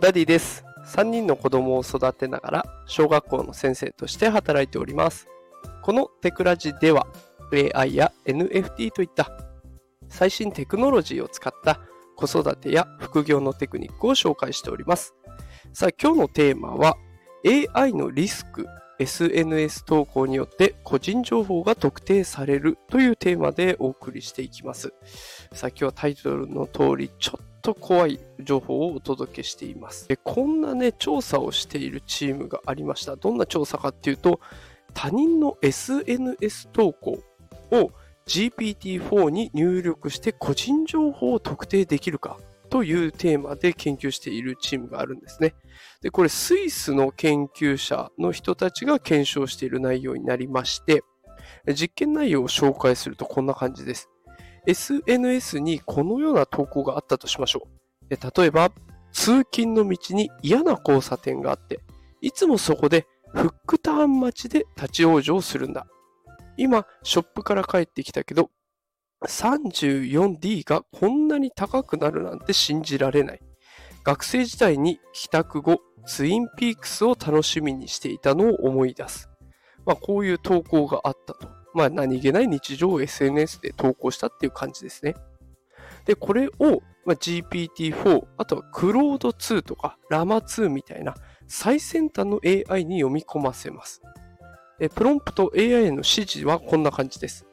[0.00, 0.64] ダディです。
[0.86, 5.28] 3人の子供を育てながら小学校の先生として働いております。
[5.82, 7.06] このテクラジでは
[7.74, 9.30] AI や NFT といった
[10.08, 11.80] 最新テクノロジーを使った
[12.16, 15.14] 子育てや副業のテクニックを紹介しております。
[15.74, 16.96] さあ今日のテーマは
[17.74, 18.66] AI のリスク
[19.00, 24.92] SNS 投稿によって個人情報が特定されるというテーマでお送りしていきます。
[25.52, 30.06] さあ今日はタイトルの通りちょっと怖い情報をお届けしています。
[30.06, 33.16] でこんなね調査をしているチームがありました。
[33.16, 34.38] どんな調査かっていうと
[34.92, 37.22] 他人の SNS 投稿
[37.70, 37.92] を
[38.26, 42.36] GPT-4 に入力して個人情報を特定できるか
[42.70, 45.54] というテーマで研究しているチームがあるんですね。
[46.02, 51.02] で、これスイスの研究者の人たちが検証している内容になりまして、
[51.74, 54.08] 実験内容を紹介するとこんな感じです。
[54.66, 58.08] SNS にこのような投稿があったとしましょう。
[58.08, 58.70] で例えば、
[59.12, 61.80] 通勤の道に嫌な交差点があって、
[62.20, 65.86] いつもそこでフックターン待ちで立ち往生するんだ。
[66.56, 68.50] 今、ショップから帰ってきたけど、
[69.26, 73.40] 34D がこんなに高くなるなんて信じられない。
[74.02, 79.28] 学生時代に帰宅後、ツインピークスを楽しみにしていたのを思い出す。
[79.84, 81.48] まあ、こういう投稿があったと。
[81.74, 85.14] まあ、何気ない日常を SNS で投稿したっていう感じですね。
[86.06, 91.14] で、これを、ま、GPT-4、あとはクロード2とかラマ2みたいな
[91.46, 94.00] 最先端の AI に読み込ませます。
[94.94, 97.46] プロンプト AI への指示はこんな感じです。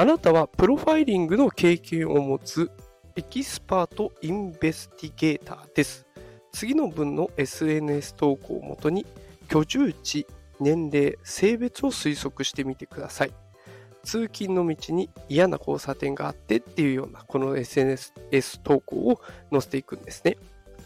[0.00, 2.70] あなたはプロファイリングの経験を持つ
[3.16, 6.06] expert investigator です。
[6.52, 9.04] 次の文の SNS 投稿をもとに
[9.48, 10.24] 居住地、
[10.60, 13.32] 年齢、性別を推測してみてください。
[14.04, 18.12] 通勤の道に嫌な交差点があってっていうようなこの SNS
[18.62, 20.36] 投稿を載せていくんですね。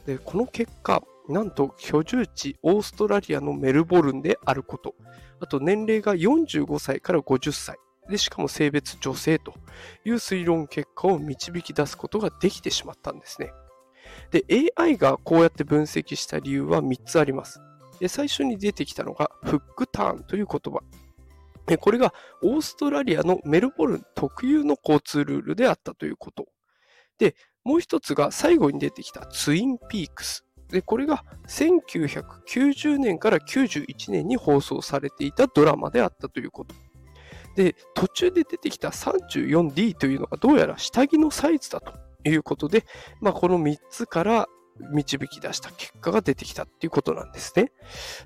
[0.06, 4.94] でこの結果、なんと居住地オーストラリアのメルボルンであること、
[5.38, 7.76] あと年齢が45歳から50歳、
[8.08, 9.54] でしかも性別女性と
[10.04, 13.52] いう推論結果を導き出すことができてしまったんですね。
[14.30, 14.44] で、
[14.76, 17.60] AI がこうやって分析した理由は3つあります。
[18.00, 20.80] で最初に出てきたのがフックターンという言葉。
[21.66, 22.12] でこれが
[22.42, 26.46] オーストラリアのメルボルン特有の交通ルールであったということ。
[27.18, 30.44] で、もう一つが最後に出てきたツインピークス。
[30.68, 36.74] で、これが1990年から91年に放送されていたドラマであったということ。
[37.54, 41.92] で、途中で出てきた 34D というのがどうやら下着のサイズだと
[42.28, 42.84] いうことで、
[43.20, 44.48] まあ、この3つから
[44.78, 47.72] 導き出した結果が出てきたっていうことなんですね。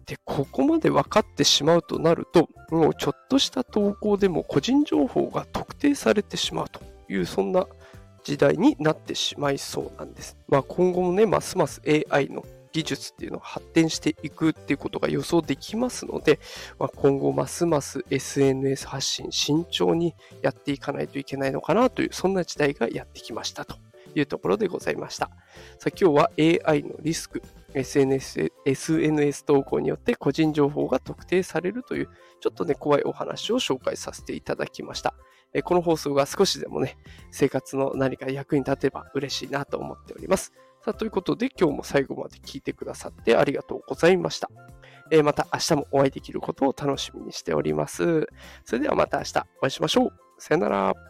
[0.07, 7.67] で、ここまで分かってしまうとなると、もうちょっとした投稿でも個人情報が特定されてしまうという、そんな
[8.25, 10.37] 時代になってしまいそうなんです。
[10.49, 12.45] まあ今後もね、ますます AI の
[12.77, 16.39] 技術っていうのが発展していくっていうことが予想できますので、
[16.79, 23.77] まあ、今後ますます SNS 発信慎重にやっていかないといけないのかなという、そんな時代がやってきましたと
[24.15, 25.31] いうところでございました。
[25.79, 26.31] さあ今日は
[26.69, 27.43] AI のリスク、
[27.73, 32.11] SNS, SNS 投稿によって個人情報が特定されるという、
[32.41, 35.15] ちょっとね、怖いお話を紹介させていただきました。
[35.65, 36.99] この放送が少しでもね、
[37.31, 40.53] 生活の何か役に立てば嬉しいなと思っております。
[40.87, 44.49] さあ、ということで今日も最後まで聞いてくださってありがとうございました。
[45.11, 48.29] えー、また明日もお会いできることを楽しみにしております。
[48.65, 50.13] それではまた明日お会いしましょう。
[50.39, 51.06] さよなら。